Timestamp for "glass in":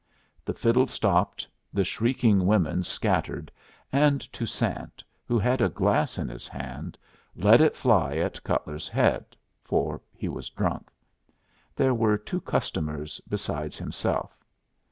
5.69-6.27